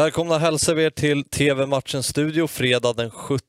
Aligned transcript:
Välkomna 0.00 0.38
hälsar 0.38 0.74
vi 0.74 0.84
er 0.84 0.90
till 0.90 1.24
TV-matchens 1.24 2.06
studio 2.06 2.46
fredag 2.46 2.92
den 2.92 3.10
17 3.10 3.42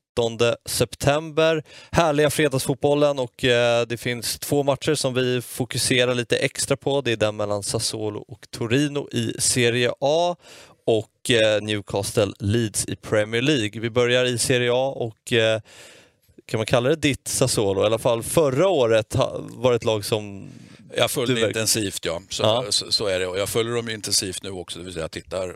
september. 0.66 1.64
Härliga 1.92 2.30
fredagsfotbollen 2.30 3.20
och 3.20 3.44
eh, 3.44 3.88
det 3.88 3.98
finns 3.98 4.40
två 4.40 4.64
matcher 4.64 4.96
som 4.96 5.14
vi 5.14 5.42
fokuserar 5.42 6.16
lite 6.16 6.38
extra 6.38 6.78
på. 6.78 7.02
Det 7.02 7.12
är 7.12 7.18
den 7.18 7.36
mellan 7.36 7.64
Sassuolo 7.64 8.20
och 8.28 8.48
Torino 8.50 9.10
i 9.12 9.34
Serie 9.40 9.92
A 10.00 10.36
och 10.86 11.32
eh, 11.32 11.62
Newcastle 11.62 12.34
Leeds 12.40 12.86
i 12.86 12.96
Premier 12.96 13.42
League. 13.42 13.82
Vi 13.82 13.90
börjar 13.90 14.26
i 14.26 14.38
Serie 14.38 14.72
A 14.74 14.94
och 14.96 15.34
eh, 15.34 15.62
kan 16.46 16.58
man 16.58 16.66
kalla 16.66 16.90
det 16.90 16.96
ditt 16.96 17.28
Sassuolo? 17.28 17.84
I 17.84 17.86
alla 17.86 18.00
fall 18.00 18.24
förra 18.24 18.68
året 18.68 19.16
var 19.50 19.72
det 19.72 19.76
ett 19.76 19.86
lag 19.86 20.06
som 20.06 20.50
jag 20.98 21.12
följer 21.12 21.48
intensivt, 21.48 22.06
ja. 22.06 22.22
Så, 22.30 22.44
ja. 22.44 22.66
Så, 22.70 22.92
så, 22.92 23.08
är 23.08 23.20
det. 23.20 23.28
Och 23.28 23.40
jag 23.40 23.50
följer 23.50 23.76
dem 23.76 23.90
intensivt 23.90 24.44
nu 24.44 24.50
också, 24.50 24.80
det 24.80 24.86
vill 24.86 24.94
säga 24.94 25.04
jag 25.04 25.12
tittar, 25.12 25.56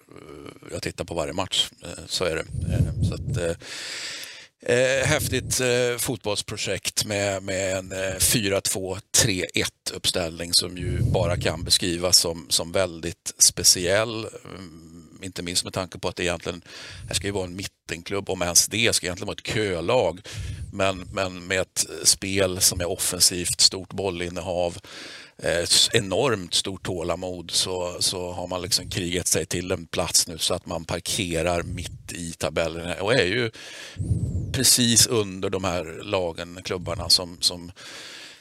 jag 0.72 0.82
tittar 0.82 1.06
på 1.06 1.14
varje 1.14 1.34
match. 1.34 1.70
Eh, 1.84 1.90
så 2.08 2.26
är 2.26 2.36
det. 2.36 2.74
Eh, 2.74 3.08
så 3.10 3.14
att, 3.14 3.38
eh, 4.68 5.08
häftigt 5.08 5.60
eh, 5.60 5.98
fotbollsprojekt 5.98 7.06
med, 7.06 7.44
med 7.44 7.78
en 7.78 7.92
eh, 7.92 8.16
4-2-3-1 8.16 9.66
uppställning 9.94 10.54
som 10.54 10.78
ju 10.78 11.02
bara 11.02 11.38
kan 11.38 11.64
beskrivas 11.64 12.18
som, 12.18 12.46
som 12.50 12.72
väldigt 12.72 13.34
speciell. 13.38 14.28
Mm, 14.46 15.20
inte 15.22 15.44
minst 15.44 15.64
med 15.64 15.74
tanke 15.74 16.00
på 16.00 16.08
att 16.08 16.16
det 16.16 16.24
egentligen 16.24 16.62
det 17.08 17.16
ska 17.16 17.28
ju 17.28 17.34
vara 17.34 17.46
en 17.46 17.56
mittenklubb, 17.56 18.30
om 18.30 18.42
ens 18.42 18.68
det 18.68 18.96
ska 18.96 19.06
egentligen 19.06 19.28
vara 19.28 19.38
ett 19.40 19.54
kölag. 19.54 20.22
Men, 20.76 21.08
men 21.12 21.48
med 21.48 21.62
ett 21.62 21.86
spel 22.04 22.62
som 22.62 22.82
är 22.82 22.90
offensivt, 22.90 23.62
stort 23.62 23.94
bollinnehav, 23.94 24.78
eh, 25.38 25.68
enormt 25.94 26.54
stort 26.54 26.84
tålamod 26.84 27.52
så, 27.52 27.96
så 28.00 28.32
har 28.32 28.48
man 28.48 28.62
liksom 28.62 28.90
krigat 28.90 29.28
sig 29.28 29.46
till 29.46 29.72
en 29.72 29.86
plats 29.86 30.28
nu 30.28 30.38
så 30.38 30.54
att 30.54 30.66
man 30.66 30.86
parkerar 30.86 31.64
mitt 31.64 32.12
i 32.12 32.32
tabellen 32.32 33.00
och 33.00 33.14
är 33.14 33.26
ju 33.26 33.52
precis 34.52 35.08
under 35.08 35.50
de 35.50 35.64
här 35.64 36.02
lagen, 36.04 36.60
klubbarna 36.64 37.10
som, 37.10 37.38
som 37.40 37.72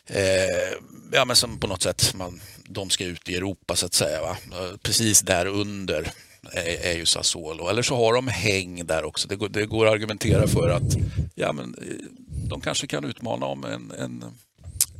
Eh, 0.06 0.78
ja, 1.12 1.24
men 1.24 1.36
som 1.36 1.58
på 1.58 1.66
något 1.66 1.82
sätt 1.82 2.14
man, 2.14 2.40
de 2.68 2.90
ska 2.90 3.04
ut 3.04 3.28
i 3.28 3.36
Europa 3.36 3.76
så 3.76 3.86
att 3.86 3.94
säga. 3.94 4.20
Va? 4.20 4.36
Eh, 4.52 4.76
precis 4.82 5.20
där 5.20 5.46
under 5.46 6.12
är, 6.52 6.86
är 6.86 6.96
ju 6.96 7.06
Sassuolo. 7.06 7.68
Eller 7.68 7.82
så 7.82 7.96
har 7.96 8.14
de 8.14 8.28
häng 8.28 8.86
där 8.86 9.04
också. 9.04 9.28
Det 9.28 9.36
går, 9.36 9.48
det 9.48 9.66
går 9.66 9.86
att 9.86 9.92
argumentera 9.92 10.46
för 10.46 10.68
att 10.68 10.96
ja, 11.34 11.52
men, 11.52 11.74
eh, 11.74 12.23
de 12.54 12.60
kanske 12.60 12.86
kan 12.86 13.04
utmana 13.04 13.46
om 13.46 13.64
en, 13.64 13.90
en 13.98 14.24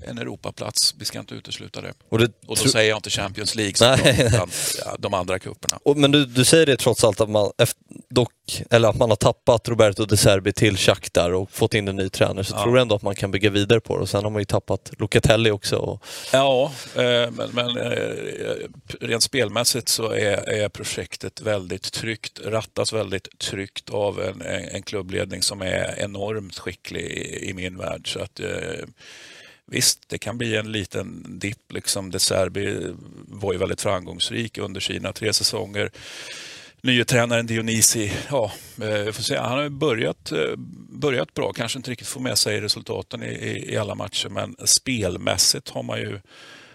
en 0.05 0.19
Europaplats. 0.19 0.95
Vi 0.99 1.05
ska 1.05 1.19
inte 1.19 1.35
utesluta 1.35 1.81
det. 1.81 1.93
Och, 2.09 2.19
det 2.19 2.25
och 2.47 2.57
då 2.63 2.69
säger 2.69 2.89
jag 2.89 2.99
inte 2.99 3.11
Champions 3.11 3.55
League, 3.55 3.75
Nej. 3.81 4.27
utan 4.27 4.51
de 4.99 5.15
andra 5.15 5.39
cuperna. 5.39 5.79
Men 5.97 6.11
du, 6.11 6.27
du 6.27 6.45
säger 6.45 6.67
det 6.67 6.77
trots 6.77 7.05
allt 7.05 7.21
att 7.21 7.31
man, 7.31 7.53
dock, 8.11 8.63
eller 8.71 8.89
att 8.89 8.97
man 8.97 9.09
har 9.11 9.17
tappat 9.17 9.69
Roberto 9.69 10.05
De 10.05 10.17
Serbi 10.17 10.53
till 10.53 10.77
Shakhtar 10.77 11.31
och 11.31 11.51
fått 11.51 11.75
in 11.75 11.89
en 11.89 11.97
ny 11.97 12.09
tränare, 12.09 12.45
så 12.45 12.55
ja. 12.57 12.63
tror 12.63 12.75
du 12.75 12.81
ändå 12.81 12.95
att 12.95 13.03
man 13.03 13.15
kan 13.15 13.31
bygga 13.31 13.51
vidare 13.51 13.81
på 13.81 13.97
det. 13.97 14.03
Och 14.03 14.09
sen 14.09 14.25
har 14.25 14.31
man 14.31 14.41
ju 14.41 14.47
tappat 14.47 14.93
Locatelli 14.99 15.51
också. 15.51 15.77
Och... 15.77 16.05
Ja, 16.33 16.73
eh, 16.95 17.31
men, 17.31 17.51
men 17.53 17.77
eh, 17.77 18.15
rent 19.01 19.23
spelmässigt 19.23 19.89
så 19.89 20.11
är, 20.11 20.51
är 20.51 20.69
projektet 20.69 21.41
väldigt 21.41 21.93
tryggt, 21.93 22.41
rattas 22.45 22.93
väldigt 22.93 23.39
tryggt 23.39 23.91
av 23.91 24.23
en, 24.23 24.43
en 24.75 24.83
klubbledning 24.83 25.43
som 25.43 25.63
är 25.63 25.95
enormt 25.99 26.59
skicklig 26.59 27.05
i, 27.05 27.51
i 27.51 27.55
min 27.55 27.79
värld. 27.79 28.13
Så 28.13 28.21
att, 28.21 28.41
eh, 28.41 28.49
Visst, 29.67 30.09
det 30.09 30.19
kan 30.19 30.39
bli 30.39 30.57
en 30.57 30.73
liten 30.73 31.39
dipp. 31.39 31.73
Liksom. 31.73 32.11
De 32.11 32.19
Serbi 32.19 32.95
var 33.29 33.53
ju 33.53 33.59
väldigt 33.59 33.81
framgångsrik 33.81 34.59
under 34.59 34.81
sina 34.81 35.13
tre 35.13 35.33
säsonger. 35.33 35.91
Nye 36.83 37.05
tränaren 37.05 37.47
Dionisi, 37.47 38.13
ja, 38.31 38.53
eh, 38.83 39.13
får 39.13 39.23
se. 39.23 39.37
han 39.37 39.59
har 39.59 39.69
börjat, 39.69 40.33
eh, 40.33 40.57
börjat 40.89 41.35
bra, 41.35 41.53
kanske 41.53 41.79
inte 41.79 41.91
riktigt 41.91 42.09
får 42.09 42.21
med 42.21 42.39
sig 42.39 42.61
resultaten 42.61 43.23
i, 43.23 43.65
i 43.69 43.77
alla 43.77 43.95
matcher, 43.95 44.29
men 44.29 44.57
spelmässigt 44.65 45.69
har 45.69 45.83
man 45.83 45.99
ju 45.99 46.21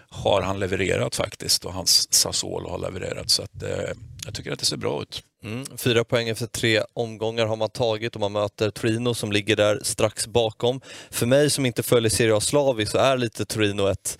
har 0.08 0.42
han 0.42 0.58
levererat 0.58 1.16
faktiskt 1.16 1.64
och 1.64 1.72
hans 1.72 2.12
Sassuolo 2.12 2.68
har 2.68 2.78
levererat. 2.78 3.30
Så 3.30 3.42
att, 3.42 3.62
eh, 3.62 3.90
jag 4.24 4.34
tycker 4.34 4.52
att 4.52 4.58
det 4.58 4.64
ser 4.64 4.76
bra 4.76 5.02
ut. 5.02 5.22
Mm, 5.44 5.64
fyra 5.76 6.04
poäng 6.04 6.28
efter 6.28 6.46
tre 6.46 6.82
omgångar 6.92 7.46
har 7.46 7.56
man 7.56 7.70
tagit 7.70 8.14
och 8.14 8.20
man 8.20 8.32
möter 8.32 8.70
Torino 8.70 9.14
som 9.14 9.32
ligger 9.32 9.56
där 9.56 9.80
strax 9.82 10.26
bakom. 10.26 10.80
För 11.10 11.26
mig 11.26 11.50
som 11.50 11.66
inte 11.66 11.82
följer 11.82 12.10
Serie 12.10 12.36
A 12.36 12.40
slaviskt 12.40 12.92
så 12.92 12.98
är 12.98 13.16
lite 13.16 13.44
Torino 13.44 13.86
ett 13.86 14.18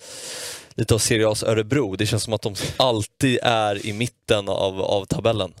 lite 0.75 0.93
av 0.93 0.97
Serie 0.99 1.27
A's 1.27 1.45
Örebro. 1.45 1.95
Det 1.95 2.05
känns 2.05 2.23
som 2.23 2.33
att 2.33 2.41
de 2.41 2.55
alltid 2.77 3.39
är 3.43 3.85
i 3.85 3.93
mitten 3.93 4.49
av, 4.49 4.81
av 4.81 5.05
tabellen. 5.05 5.53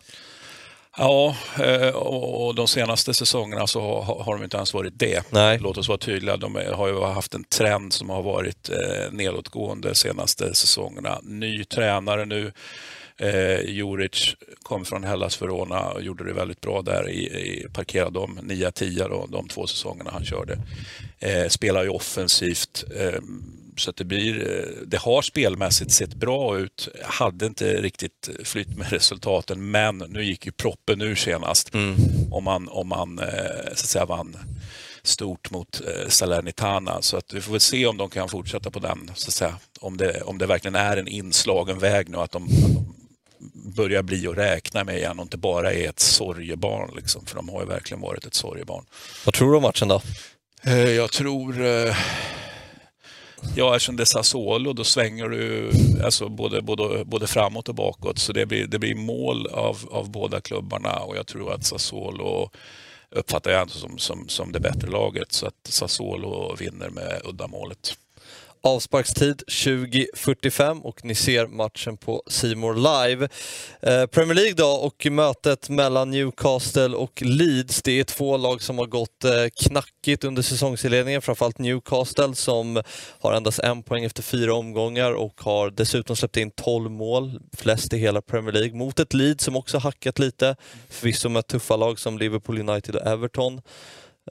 Ja, 0.97 1.35
eh, 1.63 1.89
och 1.95 2.55
de 2.55 2.67
senaste 2.67 3.13
säsongerna 3.13 3.67
så 3.67 4.01
har 4.01 4.33
de 4.33 4.43
inte 4.43 4.57
ens 4.57 4.73
varit 4.73 4.99
det. 4.99 5.23
Nej. 5.29 5.59
Låt 5.59 5.77
oss 5.77 5.87
vara 5.87 5.97
tydliga. 5.97 6.37
De 6.37 6.55
har 6.73 6.87
ju 6.87 7.01
haft 7.01 7.33
en 7.33 7.43
trend 7.43 7.93
som 7.93 8.09
har 8.09 8.21
varit 8.21 8.69
eh, 8.69 9.11
nedåtgående 9.11 9.87
de 9.87 9.95
senaste 9.95 10.53
säsongerna. 10.53 11.19
Ny 11.23 11.63
tränare 11.63 12.25
nu. 12.25 12.51
Eh, 13.21 13.61
Juric 13.69 14.35
kom 14.63 14.85
från 14.85 15.03
Hellas 15.03 15.41
Verona 15.41 15.79
och 15.79 16.01
gjorde 16.01 16.23
det 16.23 16.33
väldigt 16.33 16.61
bra 16.61 16.81
där. 16.81 17.09
I, 17.09 17.23
i, 17.23 17.67
parkerade 17.73 18.19
de 18.19 18.39
9-10 18.39 19.31
de 19.31 19.47
två 19.47 19.67
säsongerna 19.67 20.11
han 20.11 20.25
körde. 20.25 20.57
Eh, 21.19 21.47
spelar 21.47 21.83
ju 21.83 21.89
offensivt. 21.89 22.83
Eh, 22.95 23.21
så 23.77 23.91
det, 23.91 24.03
blir, 24.03 24.49
eh, 24.49 24.87
det 24.87 24.97
har 24.97 25.21
spelmässigt 25.21 25.91
sett 25.91 26.13
bra 26.13 26.57
ut. 26.57 26.89
Hade 27.03 27.45
inte 27.45 27.81
riktigt 27.81 28.29
flytt 28.43 28.77
med 28.77 28.89
resultaten, 28.91 29.71
men 29.71 29.97
nu 29.97 30.23
gick 30.23 30.45
ju 30.45 30.51
proppen 30.51 31.01
ur 31.01 31.15
senast. 31.15 31.73
Mm. 31.73 31.95
Om 32.31 32.43
man, 32.43 32.69
om 32.69 32.87
man 32.87 33.19
eh, 33.19 33.65
så 33.65 33.71
att 33.71 33.77
säga, 33.77 34.05
vann 34.05 34.37
stort 35.03 35.51
mot 35.51 35.81
eh, 35.81 36.09
Salernitana. 36.09 37.01
Så 37.01 37.17
att 37.17 37.33
vi 37.33 37.41
får 37.41 37.51
väl 37.51 37.61
se 37.61 37.85
om 37.85 37.97
de 37.97 38.09
kan 38.09 38.29
fortsätta 38.29 38.71
på 38.71 38.79
den, 38.79 39.11
så 39.15 39.27
att 39.27 39.33
säga. 39.33 39.55
Om 39.79 39.97
det, 39.97 40.21
om 40.21 40.37
det 40.37 40.45
verkligen 40.45 40.75
är 40.75 40.97
en 40.97 41.07
inslagen 41.07 41.79
väg 41.79 42.09
nu, 42.09 42.17
att 42.17 42.31
de, 42.31 42.43
att 42.43 42.73
de 42.73 42.90
börjar 43.53 44.03
bli 44.03 44.27
att 44.27 44.37
räkna 44.37 44.83
med 44.83 44.97
igen 44.97 45.19
och 45.19 45.23
inte 45.23 45.37
bara 45.37 45.73
är 45.73 45.89
ett 45.89 45.99
sorgebarn. 45.99 46.91
Liksom, 46.95 47.25
för 47.25 47.35
de 47.35 47.49
har 47.49 47.61
ju 47.61 47.67
verkligen 47.67 48.01
varit 48.01 48.25
ett 48.25 48.33
sorgebarn. 48.33 48.85
Vad 49.25 49.33
tror 49.33 49.51
du 49.51 49.57
om 49.57 49.63
matchen 49.63 49.87
då? 49.87 50.01
Jag 50.95 51.11
tror 51.11 51.55
Ja, 53.55 53.75
eftersom 53.75 53.95
det 53.95 54.03
är 54.03 54.05
Sassuolo 54.05 54.73
då 54.73 54.83
svänger 54.83 55.29
du 55.29 55.71
alltså 56.03 56.29
både, 56.29 56.61
både, 56.61 57.05
både 57.05 57.27
framåt 57.27 57.69
och 57.69 57.75
bakåt. 57.75 58.19
Så 58.19 58.33
det 58.33 58.45
blir, 58.45 58.67
det 58.67 58.79
blir 58.79 58.95
mål 58.95 59.47
av, 59.47 59.77
av 59.91 60.09
båda 60.09 60.41
klubbarna 60.41 60.99
och 60.99 61.17
jag 61.17 61.27
tror 61.27 61.53
att 61.53 61.65
Sassuolo 61.65 62.49
uppfattar 63.09 63.51
jag 63.51 63.69
som, 63.69 63.97
som, 63.97 64.29
som 64.29 64.51
det 64.51 64.59
bättre 64.59 64.89
laget. 64.89 65.31
Så 65.31 65.47
att 65.47 65.53
Sassuolo 65.63 66.55
vinner 66.55 66.89
med 66.89 67.21
uddamålet. 67.25 67.97
Avsparkstid 68.63 69.43
20.45 69.47 70.81
och 70.81 71.05
ni 71.05 71.15
ser 71.15 71.47
matchen 71.47 71.97
på 71.97 72.23
Simor 72.27 72.75
Live. 72.75 73.29
Eh, 73.81 74.05
Premier 74.05 74.35
League 74.35 74.53
då 74.53 74.67
och 74.67 75.07
mötet 75.11 75.69
mellan 75.69 76.11
Newcastle 76.11 76.95
och 76.95 77.21
Leeds. 77.21 77.81
Det 77.81 77.99
är 77.99 78.03
två 78.03 78.37
lag 78.37 78.61
som 78.61 78.77
har 78.77 78.85
gått 78.85 79.23
eh, 79.23 79.31
knackigt 79.61 80.23
under 80.23 80.41
säsongsinledningen, 80.41 81.21
framförallt 81.21 81.57
Newcastle 81.57 82.35
som 82.35 82.83
har 83.19 83.33
endast 83.33 83.59
en 83.59 83.83
poäng 83.83 84.03
efter 84.03 84.23
fyra 84.23 84.53
omgångar 84.53 85.11
och 85.11 85.41
har 85.41 85.69
dessutom 85.69 86.15
släppt 86.15 86.37
in 86.37 86.51
12 86.51 86.91
mål, 86.91 87.39
flest 87.57 87.93
i 87.93 87.97
hela 87.97 88.21
Premier 88.21 88.53
League, 88.53 88.77
mot 88.77 88.99
ett 88.99 89.13
Leeds 89.13 89.43
som 89.43 89.55
också 89.55 89.77
hackat 89.77 90.19
lite, 90.19 90.55
förvisso 90.89 91.29
med 91.29 91.47
tuffa 91.47 91.75
lag 91.75 91.99
som 91.99 92.17
Liverpool 92.17 92.69
United 92.69 92.95
och 92.95 93.07
Everton. 93.07 93.61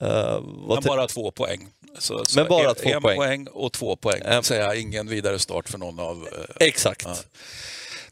Uh, 0.03 0.43
Men 0.69 0.83
bara 0.87 1.07
två 1.07 1.31
poäng. 1.31 1.69
Så, 1.99 2.25
så 2.25 2.41
Men 2.41 2.49
bara 2.49 2.69
en, 2.69 2.75
två 2.75 2.91
en 2.91 3.03
poäng. 3.03 3.17
poäng 3.17 3.47
och 3.47 3.73
två 3.73 3.97
poäng. 3.97 4.23
Um, 4.25 4.43
säga, 4.43 4.75
ingen 4.75 5.09
vidare 5.09 5.39
start 5.39 5.69
för 5.69 5.79
någon 5.79 6.01
av... 6.01 6.17
Uh, 6.17 6.29
exakt. 6.61 7.07
Uh. 7.07 7.13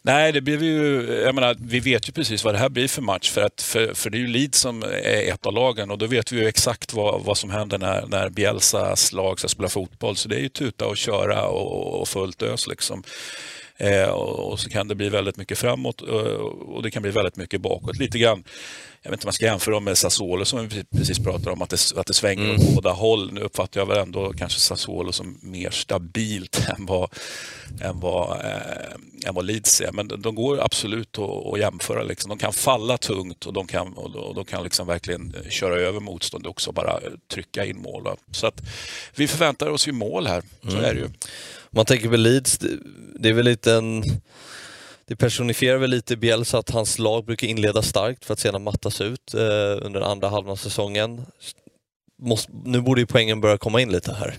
Nej, 0.02 0.32
det 0.32 0.40
blir 0.40 0.62
ju, 0.62 1.12
jag 1.24 1.34
menar, 1.34 1.56
vi 1.60 1.80
vet 1.80 2.08
ju 2.08 2.12
precis 2.12 2.44
vad 2.44 2.54
det 2.54 2.58
här 2.58 2.68
blir 2.68 2.88
för 2.88 3.02
match. 3.02 3.30
För, 3.30 3.42
att, 3.42 3.62
för, 3.62 3.94
för 3.94 4.10
det 4.10 4.18
är 4.18 4.20
ju 4.20 4.26
Leeds 4.26 4.58
som 4.58 4.82
är 4.82 5.32
ett 5.32 5.46
av 5.46 5.52
lagen 5.52 5.90
och 5.90 5.98
då 5.98 6.06
vet 6.06 6.32
vi 6.32 6.40
ju 6.40 6.48
exakt 6.48 6.92
vad, 6.92 7.24
vad 7.24 7.38
som 7.38 7.50
händer 7.50 7.78
när, 7.78 8.06
när 8.06 8.28
Bielsas 8.28 9.12
lag 9.12 9.38
ska 9.38 9.48
spela 9.48 9.68
fotboll. 9.68 10.16
Så 10.16 10.28
det 10.28 10.36
är 10.36 10.40
ju 10.40 10.48
tuta 10.48 10.86
och 10.86 10.96
köra 10.96 11.46
och, 11.46 12.00
och 12.00 12.08
fullt 12.08 12.42
ös. 12.42 12.66
Liksom. 12.66 13.02
Eh, 13.76 14.08
och, 14.08 14.52
och, 14.52 14.60
så 14.60 14.70
kan 14.70 14.88
det 14.88 14.94
bli 14.94 15.08
väldigt 15.08 15.36
mycket 15.36 15.58
framåt 15.58 16.00
och, 16.00 16.26
och 16.74 16.82
det 16.82 16.90
kan 16.90 17.02
bli 17.02 17.10
väldigt 17.10 17.36
mycket 17.36 17.60
bakåt. 17.60 17.96
Lite 17.96 18.18
grann 18.18 18.44
jag 19.08 19.12
vet 19.12 19.18
inte 19.18 19.24
om 19.24 19.28
man 19.28 19.32
ska 19.32 19.44
jämföra 19.44 19.74
dem 19.74 19.84
med 19.84 19.98
Sassuolo 19.98 20.44
som 20.44 20.68
vi 20.68 20.84
precis 20.84 21.18
pratade 21.18 21.50
om, 21.50 21.62
att 21.62 21.70
det, 21.70 21.92
att 21.96 22.06
det 22.06 22.14
svänger 22.14 22.44
mm. 22.44 22.56
åt 22.56 22.74
båda 22.74 22.90
håll. 22.90 23.32
Nu 23.32 23.40
uppfattar 23.40 23.80
jag 23.80 23.86
väl 23.86 23.98
ändå 23.98 24.32
kanske 24.32 24.60
Sassuolo 24.60 25.12
som 25.12 25.38
mer 25.42 25.70
stabilt 25.70 26.68
än 26.78 26.86
vad, 26.86 27.10
än 27.80 28.00
vad, 28.00 28.40
äh, 28.40 29.26
än 29.26 29.34
vad 29.34 29.44
Leeds 29.44 29.80
är. 29.80 29.92
Men 29.92 30.08
de 30.08 30.34
går 30.34 30.64
absolut 30.64 31.18
att, 31.18 31.46
att 31.52 31.58
jämföra. 31.58 32.02
Liksom. 32.02 32.28
De 32.28 32.38
kan 32.38 32.52
falla 32.52 32.98
tungt 32.98 33.46
och 33.46 33.52
de 33.52 33.66
kan, 33.66 33.92
och 33.92 34.34
de 34.34 34.44
kan 34.44 34.64
liksom 34.64 34.86
verkligen 34.86 35.36
köra 35.50 35.74
över 35.74 36.00
motstånd 36.00 36.46
och 36.46 36.60
bara 36.74 37.00
trycka 37.32 37.64
in 37.64 37.78
mål. 37.78 38.08
Så 38.30 38.46
att 38.46 38.62
vi 39.14 39.28
förväntar 39.28 39.70
oss 39.70 39.88
ju 39.88 39.92
mål 39.92 40.26
här, 40.26 40.42
så 40.62 40.76
mm. 40.76 40.84
är 40.84 40.94
det 40.94 41.00
ju. 41.00 41.08
Man 41.70 41.84
tänker 41.84 42.08
på 42.08 42.16
Leeds, 42.16 42.58
det 43.18 43.28
är 43.28 43.32
väl 43.32 43.44
lite 43.44 43.74
en 43.74 44.04
det 45.08 45.16
personifierar 45.16 45.78
väl 45.78 45.90
lite 45.90 46.16
Bielsa 46.16 46.58
att 46.58 46.70
hans 46.70 46.98
lag 46.98 47.24
brukar 47.24 47.46
inleda 47.46 47.82
starkt 47.82 48.24
för 48.24 48.32
att 48.32 48.38
sedan 48.38 48.62
mattas 48.62 49.00
ut 49.00 49.34
eh, 49.34 49.40
under 49.82 50.00
andra 50.00 50.28
halvan 50.28 50.52
av 50.52 50.56
säsongen. 50.56 51.26
Måste, 52.22 52.52
nu 52.64 52.80
borde 52.80 53.00
ju 53.00 53.06
poängen 53.06 53.40
börja 53.40 53.58
komma 53.58 53.80
in 53.80 53.92
lite 53.92 54.12
här. 54.12 54.34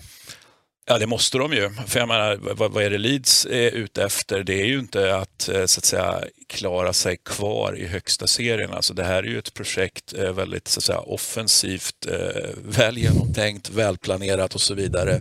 Ja, 0.86 0.98
det 0.98 1.06
måste 1.06 1.38
de 1.38 1.52
ju. 1.52 1.70
För 1.86 1.98
jag 1.98 2.08
menar, 2.08 2.38
vad, 2.40 2.72
vad 2.72 2.84
är 2.84 2.90
det 2.90 2.98
Leeds 2.98 3.46
är 3.46 3.70
ute 3.70 4.04
efter? 4.04 4.42
Det 4.42 4.60
är 4.60 4.66
ju 4.66 4.78
inte 4.78 5.16
att, 5.16 5.48
eh, 5.48 5.66
så 5.66 5.78
att 5.78 5.84
säga, 5.84 6.24
klara 6.46 6.92
sig 6.92 7.16
kvar 7.16 7.78
i 7.78 7.86
högsta 7.86 8.26
serien. 8.26 8.72
Alltså, 8.72 8.94
det 8.94 9.04
här 9.04 9.22
är 9.22 9.26
ju 9.26 9.38
ett 9.38 9.54
projekt 9.54 10.14
eh, 10.18 10.32
väldigt 10.32 10.68
så 10.68 10.80
att 10.80 10.84
säga, 10.84 10.98
offensivt, 10.98 12.06
eh, 12.06 12.48
väl 12.64 12.98
genomtänkt, 12.98 13.70
välplanerat 13.70 14.54
och 14.54 14.60
så 14.60 14.74
vidare. 14.74 15.20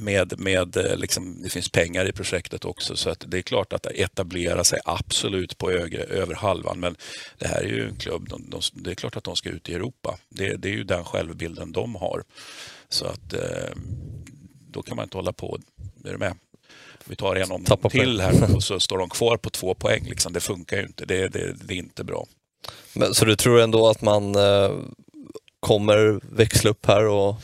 Med, 0.00 0.40
med, 0.40 0.76
liksom, 0.96 1.42
det 1.42 1.50
finns 1.50 1.68
pengar 1.68 2.08
i 2.08 2.12
projektet 2.12 2.64
också 2.64 2.96
så 2.96 3.10
att 3.10 3.24
det 3.26 3.38
är 3.38 3.42
klart 3.42 3.72
att 3.72 3.86
etablera 3.86 4.64
sig 4.64 4.80
absolut 4.84 5.58
på 5.58 5.70
över, 5.70 6.12
över 6.12 6.34
halvan. 6.34 6.80
Men 6.80 6.96
det 7.38 7.46
här 7.46 7.62
är 7.62 7.68
ju 7.68 7.88
en 7.88 7.96
klubb, 7.96 8.28
de, 8.28 8.50
de, 8.50 8.60
det 8.72 8.90
är 8.90 8.94
klart 8.94 9.16
att 9.16 9.24
de 9.24 9.36
ska 9.36 9.48
ut 9.48 9.68
i 9.68 9.74
Europa. 9.74 10.18
Det, 10.28 10.56
det 10.56 10.68
är 10.68 10.72
ju 10.72 10.84
den 10.84 11.04
självbilden 11.04 11.72
de 11.72 11.94
har. 11.94 12.24
Så 12.88 13.06
att 13.06 13.34
då 14.70 14.82
kan 14.82 14.96
man 14.96 15.02
inte 15.02 15.16
hålla 15.16 15.32
på. 15.32 15.58
Är 16.04 16.12
du 16.12 16.18
med? 16.18 16.34
Vi 17.04 17.16
tar 17.16 17.36
en 17.36 17.50
om 17.50 17.64
Tappa 17.64 17.90
till 17.90 18.20
här 18.20 18.54
och 18.56 18.62
så 18.62 18.80
står 18.80 18.98
de 18.98 19.08
kvar 19.08 19.36
på 19.36 19.50
två 19.50 19.74
poäng. 19.74 20.04
Liksom. 20.04 20.32
Det 20.32 20.40
funkar 20.40 20.76
ju 20.76 20.82
inte. 20.82 21.04
Det, 21.04 21.28
det, 21.28 21.52
det 21.64 21.74
är 21.74 21.78
inte 21.78 22.04
bra. 22.04 22.26
Men, 22.92 23.14
så 23.14 23.24
du 23.24 23.36
tror 23.36 23.60
ändå 23.60 23.88
att 23.88 24.02
man 24.02 24.34
eh, 24.34 24.72
kommer 25.60 26.20
växla 26.36 26.70
upp 26.70 26.86
här? 26.86 27.04
Och... 27.04 27.36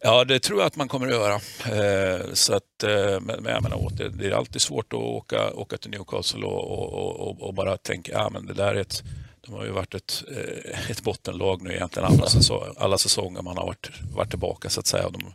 Ja, 0.00 0.24
det 0.24 0.40
tror 0.40 0.60
jag 0.60 0.66
att 0.66 0.76
man 0.76 0.88
kommer 0.88 1.06
att 1.06 1.12
göra. 1.12 1.34
Eh, 1.34 2.20
så 2.32 2.54
att, 2.54 2.82
eh, 2.84 3.20
men, 3.20 3.44
jag 3.44 3.62
menar, 3.62 3.90
det, 3.96 4.08
det 4.08 4.26
är 4.26 4.30
alltid 4.32 4.62
svårt 4.62 4.92
att 4.92 4.98
åka, 4.98 5.52
åka 5.52 5.76
till 5.76 5.90
Newcastle 5.90 6.44
och, 6.44 6.92
och, 6.92 7.20
och, 7.20 7.42
och 7.42 7.54
bara 7.54 7.76
tänka 7.76 8.12
ja, 8.12 8.30
men 8.30 8.46
det 8.46 8.54
där 8.54 8.74
är 8.74 8.80
ett 8.80 9.02
de 9.46 9.54
har 9.54 9.64
ju 9.64 9.70
varit 9.70 9.94
ett, 9.94 10.24
eh, 10.36 10.90
ett 10.90 11.02
bottenlag 11.02 11.62
nu 11.62 11.72
egentligen 11.72 12.08
alla, 12.12 12.26
säsong, 12.26 12.74
alla 12.76 12.98
säsonger 12.98 13.42
man 13.42 13.56
har 13.56 13.66
varit, 13.66 13.90
varit 14.14 14.30
tillbaka 14.30 14.70
så 14.70 14.80
att 14.80 14.86
säga. 14.86 15.10
De, 15.10 15.34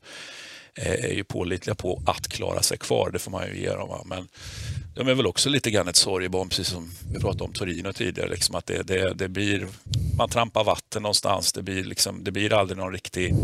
eh, 0.76 1.06
är 1.06 1.14
ju 1.14 1.24
pålitliga 1.24 1.76
på 1.76 2.02
att 2.06 2.28
klara 2.28 2.62
sig 2.62 2.78
kvar, 2.78 3.10
det 3.14 3.20
får 3.20 3.32
man 3.32 3.48
ju 3.48 3.62
ge 3.62 3.70
dem. 3.70 4.04
Men 4.06 4.28
de 4.96 5.08
är 5.08 5.14
väl 5.14 5.28
också 5.28 5.50
lite 5.50 5.72
grann 5.72 5.88
ett 5.88 5.96
sorgebarn, 5.96 6.50
precis 6.50 6.68
som 6.68 6.92
vi 7.14 7.20
pratade 7.20 7.44
om 7.44 7.54
Torino 7.54 7.94
tidigare. 7.94 8.30
Liksom 8.30 8.56
att 8.56 8.66
det, 8.66 8.84
det, 8.84 9.14
det 9.14 9.28
blir, 9.28 9.68
man 10.18 10.30
trampar 10.30 10.64
vatten 10.64 11.04
någonstans, 11.04 11.54
det 11.54 11.62
blir, 11.62 11.84
liksom, 11.84 12.24
det 12.24 12.32
blir 12.32 12.54
aldrig 12.54 12.78
någon 12.78 12.94
riktig 12.94 13.36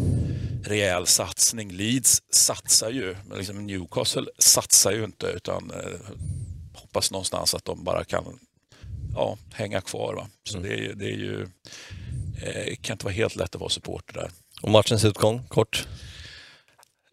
rejäl 0.63 1.05
satsning. 1.07 1.71
Leeds 1.71 2.21
satsar 2.31 2.89
ju, 2.89 3.15
men 3.25 3.37
liksom 3.37 3.67
Newcastle 3.67 4.25
satsar 4.39 4.91
ju 4.91 5.03
inte 5.03 5.27
utan 5.27 5.71
eh, 5.71 5.99
hoppas 6.73 7.11
någonstans 7.11 7.53
att 7.53 7.65
de 7.65 7.83
bara 7.83 8.03
kan 8.03 8.39
ja, 9.15 9.37
hänga 9.53 9.81
kvar. 9.81 10.13
Va? 10.13 10.27
Så 10.43 10.57
mm. 10.57 10.69
det, 10.69 10.93
det 10.93 11.05
är 11.05 11.17
ju, 11.17 11.47
eh, 12.41 12.75
kan 12.81 12.93
inte 12.93 13.05
vara 13.05 13.15
helt 13.15 13.35
lätt 13.35 13.55
att 13.55 13.61
vara 13.61 13.69
supporter 13.69 14.13
där. 14.13 14.31
Och 14.61 14.71
matchens 14.71 15.05
utgång, 15.05 15.43
kort? 15.47 15.87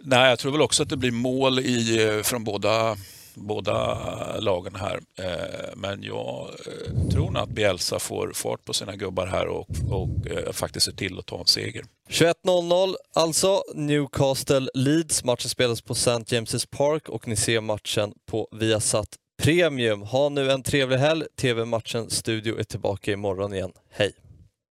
Nej, 0.04 0.28
jag 0.28 0.38
tror 0.38 0.52
väl 0.52 0.62
också 0.62 0.82
att 0.82 0.88
det 0.88 0.96
blir 0.96 1.10
mål 1.10 1.60
i, 1.60 2.04
eh, 2.04 2.22
från 2.22 2.44
båda, 2.44 2.96
båda 3.34 3.98
lagen 4.40 4.74
här. 4.74 5.00
Eh, 5.18 5.76
men 5.76 6.02
jag 6.02 6.48
eh, 6.66 7.08
tror 7.10 7.30
nog 7.30 7.42
att 7.42 7.48
Bielsa 7.48 7.98
får 7.98 8.32
fart 8.34 8.64
på 8.64 8.72
sina 8.72 8.96
gubbar 8.96 9.26
här 9.26 9.46
och, 9.46 9.68
och 9.90 10.30
eh, 10.30 10.52
faktiskt 10.52 10.86
ser 10.86 10.92
till 10.92 11.18
att 11.18 11.26
ta 11.26 11.40
en 11.40 11.46
seger. 11.46 11.84
21.00 12.08 12.94
alltså, 13.14 13.62
Newcastle 13.74 14.68
Leeds. 14.74 15.24
Matchen 15.24 15.48
spelas 15.48 15.80
på 15.80 15.92
St. 15.92 16.10
James' 16.10 16.68
Park 16.70 17.08
och 17.08 17.28
ni 17.28 17.36
ser 17.36 17.60
matchen 17.60 18.12
på 18.26 18.48
Viasat 18.52 19.08
Premium. 19.42 20.02
Ha 20.02 20.28
nu 20.28 20.50
en 20.50 20.62
trevlig 20.62 20.98
helg. 20.98 21.24
TV-matchen 21.40 22.10
Studio 22.10 22.58
är 22.58 22.64
tillbaka 22.64 23.12
imorgon 23.12 23.54
igen. 23.54 23.72
Hej! 23.90 24.23